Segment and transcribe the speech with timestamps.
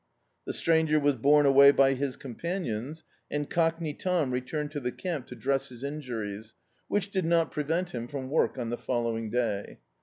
[0.47, 4.91] Hie stranger was borne away by his com panions, and Cockney Tom returned to the
[4.91, 6.55] camp to dress his injuries,
[6.87, 9.77] which did not prevent him from work on the following day.